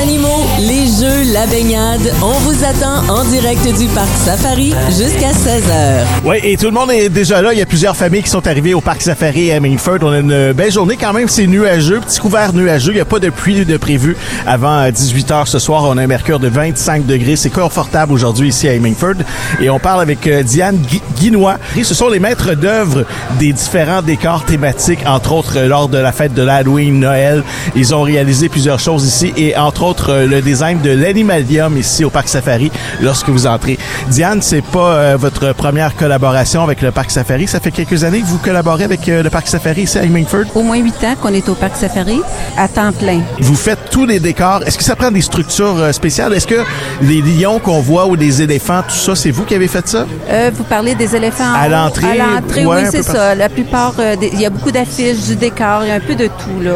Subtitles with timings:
[0.00, 6.04] animaux, les jeux, la baignade, on vous attend en direct du Parc Safari jusqu'à 16h.
[6.24, 7.52] Oui, et tout le monde est déjà là.
[7.52, 9.98] Il y a plusieurs familles qui sont arrivées au Parc Safari à Mingford.
[10.02, 11.28] On a une belle journée quand même.
[11.28, 12.92] C'est nuageux, petit couvert nuageux.
[12.92, 15.84] Il n'y a pas de pluie de prévu avant 18h ce soir.
[15.84, 17.36] On a un mercure de 25 degrés.
[17.36, 19.14] C'est confortable aujourd'hui ici à Hemingford.
[19.62, 21.56] Et on parle avec euh, Diane Gui- Guinois.
[21.82, 23.04] Ce sont les maîtres d'œuvre
[23.38, 27.42] des différents décors thématiques, entre autres euh, lors de la fête de l'Halloween, Noël.
[27.76, 32.04] Ils ont réalisé plusieurs choses ici et entre autres euh, le design de l'animalium ici
[32.04, 33.78] au Parc Safari lorsque vous entrez.
[34.08, 37.46] Diane, c'est pas euh, votre première collaboration avec le Parc Safari.
[37.46, 40.46] Ça fait quelques années que vous collaborez avec euh, le Parc Safari ici à Hemingford?
[40.56, 42.20] Au moins huit ans qu'on est au Parc Safari
[42.56, 43.20] à temps plein.
[43.38, 44.62] Vous faites tous les décors.
[44.66, 46.32] Est-ce que ça prend des structures euh, spéciales?
[46.34, 46.62] Est-ce que
[47.02, 50.04] les lions qu'on voit ou les éléphants, tout ça, c'est vous qui avez fait ça?
[50.30, 53.36] Euh, vous parlez des éléphants À l'entrée, À l'entrée, ouais, oui, c'est ça.
[53.36, 56.26] La plupart, il y a beaucoup d'affiches, du décor, il y a un peu de
[56.26, 56.60] tout.
[56.60, 56.72] là.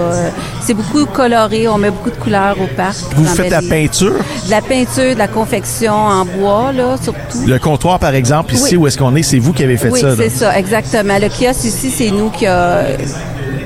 [0.63, 2.97] C'est beaucoup coloré, on met beaucoup de couleurs au parc.
[3.17, 4.13] Vous faites la peinture?
[4.47, 7.47] De la peinture, de la confection en bois, là, surtout.
[7.47, 8.77] Le comptoir, par exemple, ici Oui.
[8.77, 10.09] où est-ce qu'on est, c'est vous qui avez fait oui, ça.
[10.09, 10.15] là.
[10.17, 11.19] c'est ça, exactement.
[11.19, 12.85] Le kiosque ici, c'est nous qui a,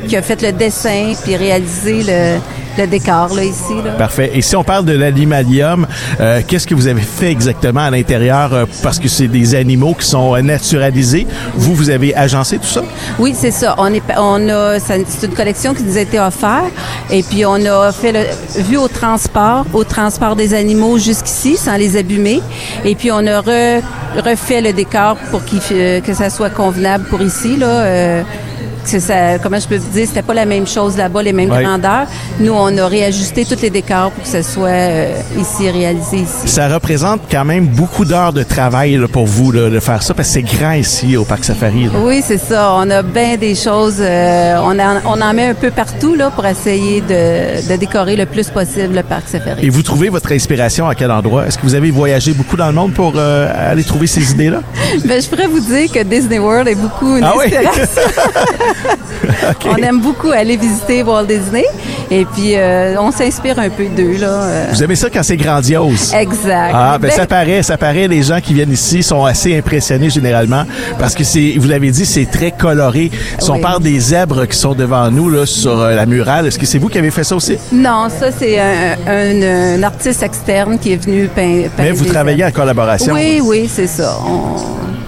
[0.06, 2.38] qui a fait le dessin puis réalisé le,
[2.78, 3.74] le décor là, ici.
[3.84, 3.92] Là.
[3.92, 4.30] Parfait.
[4.34, 5.86] Et si on parle de l'animalium,
[6.20, 8.52] euh, qu'est-ce que vous avez fait exactement à l'intérieur?
[8.54, 11.26] euh, parce que c'est des animaux qui sont euh, naturalisés?
[11.54, 12.82] Vous, vous avez agencé tout ça?
[13.18, 13.74] Oui, c'est ça.
[13.78, 16.72] On est, on a, c'est une collection qui nous a été offerte,
[17.10, 21.76] et puis on a fait le, vu au transport, au transport des animaux jusqu'ici, sans
[21.76, 22.40] les abîmer,
[22.84, 23.82] et puis on a re-
[24.24, 28.22] refait le décor pour qu'il, f- que ça soit convenable pour ici là.
[29.00, 31.62] Ça, comment je peux vous dire, c'était pas la même chose là-bas, les mêmes Ouais.
[31.62, 32.06] grandeurs.
[32.40, 36.46] Nous, on a réajusté tous les décors pour que ça soit euh, ici réalisé ici.
[36.48, 40.14] Ça représente quand même beaucoup d'heures de travail là, pour vous là, de faire ça,
[40.14, 41.84] parce que c'est grand ici au Parc Safari.
[41.84, 41.90] là.
[42.02, 42.72] Oui, c'est ça.
[42.74, 43.96] On a bien des choses.
[44.00, 48.16] euh, on, en, on en met un peu partout là pour essayer de, de décorer
[48.16, 49.66] le plus possible le parc safari.
[49.66, 51.46] Et vous trouvez votre inspiration à quel endroit?
[51.46, 54.60] Est-ce que vous avez voyagé beaucoup dans le monde pour euh, aller trouver ces idées-là?
[55.04, 57.52] Ben, je pourrais vous dire que Disney World est beaucoup une Ah oui?
[59.66, 61.64] On aime beaucoup aller visiter Walt Disney
[62.10, 64.26] et puis euh, on s'inspire un peu d'eux là.
[64.28, 64.66] euh.
[64.72, 66.12] Vous aimez ça quand c'est grandiose?
[66.14, 66.72] Exact.
[66.74, 68.08] Ah, ben, Ben, ça paraît, ça paraît.
[68.08, 70.64] Les gens qui viennent ici sont assez impressionnés généralement
[70.98, 73.10] parce que c'est, vous l'avez dit, c'est très coloré.
[73.38, 76.58] Si on parle des zèbres qui sont devant nous là sur euh, la murale, est-ce
[76.58, 77.56] que c'est vous qui avez fait ça aussi?
[77.72, 81.70] Non, ça c'est un, un- un artiste externe qui est venu peindre.
[81.78, 83.14] Mais vous travaillez en collaboration.
[83.14, 84.16] Oui, oui, c'est ça.
[84.26, 84.56] On-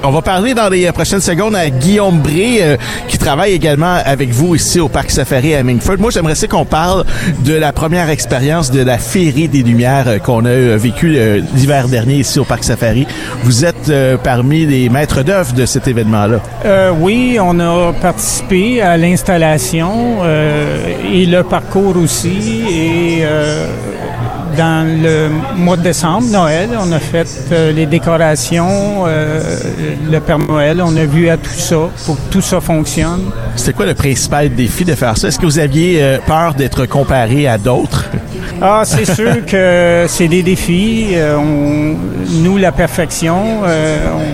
[0.02, 4.30] On va parler dans les prochaines secondes à Guillaume Bré, euh, qui travaille également avec
[4.30, 5.98] vous ici au Parc Safari à Mingford.
[5.98, 7.04] Moi, j'aimerais qu'on parle
[7.44, 11.18] de la première expérience de la Féerie des Lumières euh, qu'on a euh, vécue
[11.54, 13.06] l'hiver dernier ici au Parc Safari.
[13.44, 13.92] Vous êtes
[14.24, 16.40] parmi les maîtres d'œuvre de cet événement-là.
[16.98, 20.24] Oui, on a participé à l'installation
[21.12, 23.22] et le parcours aussi.
[24.56, 29.40] Dans le mois de décembre, Noël, on a fait euh, les décorations, euh,
[30.10, 30.82] le Père Noël.
[30.84, 33.30] On a vu à tout ça pour que tout ça fonctionne.
[33.56, 35.28] C'était quoi le principal défi de faire ça?
[35.28, 38.06] Est-ce que vous aviez euh, peur d'être comparé à d'autres?
[38.62, 41.14] Ah, c'est sûr que c'est des défis.
[41.16, 41.96] On-
[42.42, 43.62] nous, la perfection,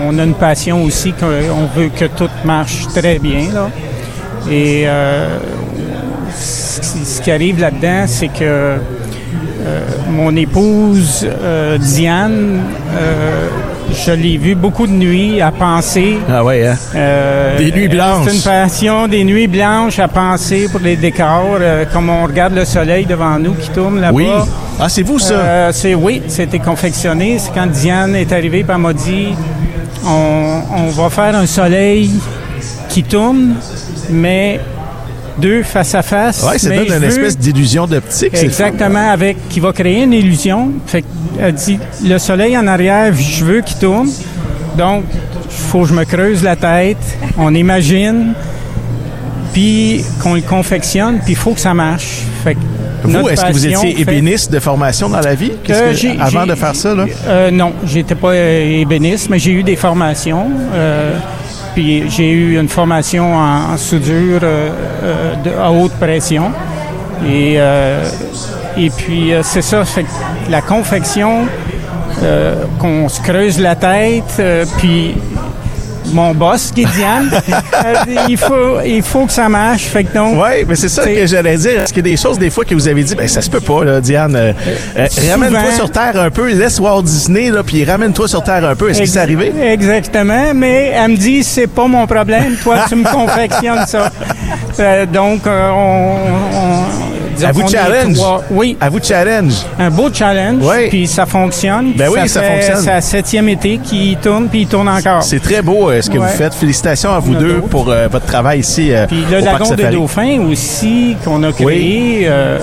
[0.05, 3.47] on a une passion aussi qu'on veut que tout marche très bien.
[3.53, 3.69] Là.
[4.51, 4.85] Et
[6.37, 8.75] ce qui arrive là-dedans, c'est que
[10.09, 12.61] mon épouse, euh, Diane,
[12.97, 13.47] euh,
[13.93, 16.17] je l'ai vue beaucoup de nuits à penser.
[16.29, 16.75] Ah ouais, hein?
[16.95, 18.25] Euh, Des nuits blanches.
[18.27, 21.57] C'est une passion, des nuits blanches à penser pour les décors.
[21.59, 24.13] euh, comme on regarde le soleil devant nous qui tourne là-bas.
[24.13, 24.27] Oui.
[24.79, 25.33] Ah, c'est vous, ça?
[25.35, 27.37] Euh, c'est oui, c'était confectionné.
[27.39, 29.29] C'est quand Diane est arrivée, elle m'a dit,
[30.05, 32.11] on, on va faire un soleil
[32.89, 33.55] qui tourne,
[34.09, 34.59] mais
[35.39, 36.43] deux face à face.
[36.43, 38.33] ouais, ça mais donne je une veux- espèce d'illusion d'optique.
[38.33, 40.71] Exactement, avec qui va créer une illusion.
[40.85, 41.03] Fait
[41.39, 44.09] elle dit le soleil en arrière, je veux qu'il tourne.
[44.77, 46.97] Donc, il faut que je me creuse la tête.
[47.37, 48.33] On imagine,
[49.53, 52.23] puis qu'on le confectionne, puis il faut que ça marche.
[52.43, 52.59] Fait que
[53.03, 55.51] Vous, est-ce que vous étiez ébéniste de formation dans la vie?
[55.69, 57.05] Euh, que- j'ai- avant de faire ça, là?
[57.27, 60.47] Euh, non, j'étais pas euh, ébéniste, mais j'ai eu des formations.
[60.73, 61.17] euh,
[61.77, 64.71] puis j'ai eu une formation en, soudure euh,
[65.03, 66.51] euh, à haute pression.
[67.23, 68.09] Et, euh,
[68.75, 69.83] et puis c'est ça,
[70.49, 71.45] la confection,
[72.79, 74.41] qu'on se creuse la tête,
[74.79, 75.13] puis
[76.13, 77.29] mon boss, qui est Diane,
[78.29, 79.83] il, faut, il faut que ça marche.
[79.85, 81.81] Fait que donc, Oui, mais c'est ça que j'allais dire.
[81.81, 83.49] Est-ce qu'il y a des choses, des fois, que vous avez dit, ben ça se
[83.49, 84.35] peut pas, là, Diane.
[84.35, 84.53] euh,
[84.97, 88.75] euh, ramène-toi sur Terre un peu, laisse Walt Disney, là, puis ramène-toi sur Terre un
[88.75, 88.89] peu.
[88.89, 89.51] Est-ce que c'est arrivé?
[89.61, 94.11] Exactement, mais elle me dit c'est pas mon problème, toi tu me confectionnes ça.
[94.79, 97.06] Euh, donc on, on-
[97.37, 98.17] disons À vous challenge.
[98.51, 99.53] Oui, À vous challenge.
[99.79, 100.61] un beau challenge.
[100.61, 100.89] Oui.
[100.89, 101.93] Puis ça fonctionne.
[101.95, 102.81] Ben oui, ça fonctionne.
[102.81, 105.23] C'est la septième été qui tourne, puis il tourne encore.
[105.23, 106.27] C'est très beau euh, ce que Ouais.
[106.27, 106.53] vous faites.
[106.53, 107.67] Félicitations à vous deux d'autres.
[107.69, 111.51] pour euh, votre travail ici euh, Puis le au lagon des dauphins aussi, qu'on a
[111.51, 112.59] créé, euh,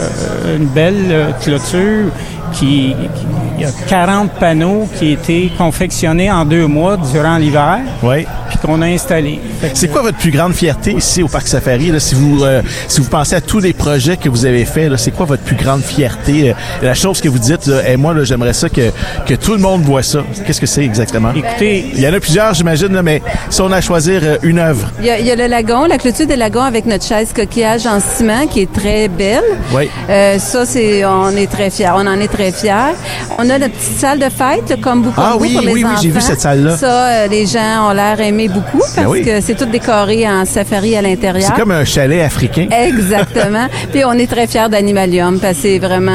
[0.57, 2.11] une belle clôture
[2.55, 7.79] qui, qui- il y a 40 panneaux qui étaient confectionnés en deux mois durant l'hiver,
[8.03, 8.27] Oui.
[8.49, 9.41] puis qu'on a installés.
[9.61, 11.91] Fait que- C'est quoi votre plus grande fierté ici au Parc Safari?
[11.93, 14.91] Là, si, vous, euh, si vous pensez à tous les projets que vous avez faits,
[14.91, 16.51] là, c'est quoi votre plus grande fierté?
[16.51, 18.91] Euh, la chose que vous dites, là, et moi, là, j'aimerais ça que,
[19.27, 20.21] que tout le monde voit ça.
[20.47, 21.31] Qu'est-ce que c'est exactement?
[21.35, 24.59] Écoutez, Il y en a plusieurs, j'imagine, mais si on a à choisir euh, une
[24.59, 24.89] œuvre.
[25.01, 27.33] Il y, a, il y a le lagon, la clôture des lagons avec notre chaise
[27.35, 29.43] coquillage en ciment qui est très belle.
[29.73, 29.89] Oui.
[30.11, 31.91] Euh, ça, c'est, on est très fiers.
[31.95, 32.95] On en est très fiers.
[33.39, 35.85] On a notre petite salle de fête, le Combo Ah oui, pour les oui, oui,
[35.85, 36.01] enfants.
[36.03, 36.77] j'ai vu cette salle-là.
[36.77, 39.23] Ça, euh, les gens ont l'air aimé beaucoup parce Ben oui.
[39.23, 41.51] que c'est tout décoré en safari à l'intérieur.
[41.55, 42.67] C'est comme un chalet africain.
[42.71, 43.67] Exactement.
[43.93, 46.11] Puis on est très fiers d'Animalium parce que c'est vraiment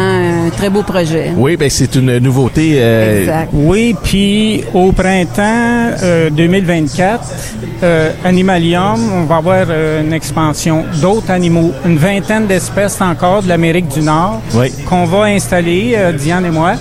[0.48, 1.32] un très beau projet.
[1.36, 2.76] Oui, ben c'est une nouveauté.
[2.78, 3.50] euh, Exact.
[3.54, 7.20] oui, puis au printemps euh, 2024,
[7.84, 9.68] euh, Animalium, on va avoir
[10.02, 14.72] une expansion d'autres animaux, une vingtaine d'espèces encore de l'Amérique du Nord Oui.
[14.88, 16.74] qu'on va installer, euh, Diane et moi.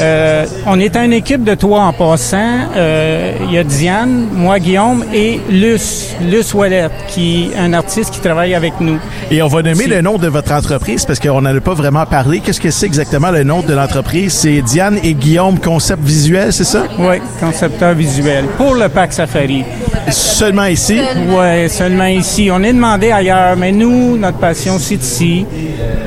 [0.00, 2.36] Euh, on est une équipe de trois en passant.
[2.76, 8.10] Euh, Il y a Diane, moi Guillaume et Luce, Luce Ouellette, qui est un artiste
[8.10, 8.98] qui travaille avec nous.
[9.30, 9.88] Et on va nommer Si.
[9.88, 12.40] le nom de votre entreprise parce qu'on n'en a pas vraiment parlé.
[12.40, 14.32] Qu'est-ce que c'est exactement le nom de l'entreprise?
[14.34, 16.84] C'est Diane et Guillaume Concept Visuel, c'est ça?
[16.98, 19.64] Oui, concepteur visuel pour le Parc Safari.
[20.10, 21.00] Seulement ici?
[21.30, 22.48] Oui, seulement ici.
[22.52, 25.44] On est demandé ailleurs, mais nous, notre passion, c'est ici.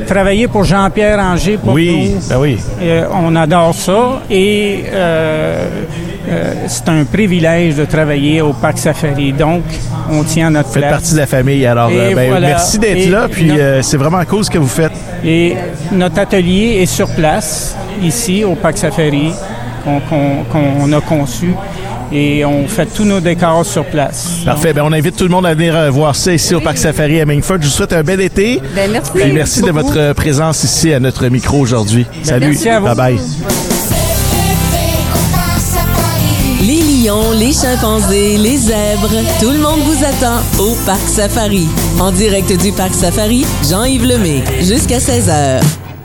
[0.08, 2.58] Travailler pour Jean-Pierre Anger, pour Oui, nous, ben oui.
[2.82, 5.68] euh, on adore ça et euh,
[6.30, 9.34] euh, c'est un privilège de travailler au Parc Safari.
[9.34, 9.64] Donc,
[10.12, 10.92] on tient à notre Vous faites place.
[10.94, 11.66] partie de la famille.
[11.66, 12.48] Alors, euh, ben, voilà.
[12.50, 13.28] merci d'être Et là.
[13.32, 14.92] Puis euh, c'est vraiment cool ce que vous faites.
[15.24, 15.56] Et
[15.92, 19.32] notre atelier est sur place, ici, au Parc Safari,
[19.84, 21.54] qu'on qu'on- qu'on a conçu.
[22.12, 24.40] Et on fait tous nos décors sur place.
[24.44, 24.74] Parfait.
[24.74, 27.26] Ben, on invite tout le monde à venir voir ça ici au Parc Safari à
[27.26, 27.58] Mingford.
[27.62, 28.60] Je vous souhaite un bel été.
[28.76, 29.12] Ben, merci.
[29.14, 32.08] Puis merci de votre présence ici à notre micro aujourd'hui.
[32.24, 32.48] Salut.
[32.48, 32.88] merci à vous.
[32.88, 33.20] Bye bye.
[37.00, 41.68] Les chimpanzés, les zèbres, tout le monde vous attend au Parc Safari.
[41.98, 45.62] En direct du Parc Safari, Jean-Yves Lemay, jusqu'à 16h.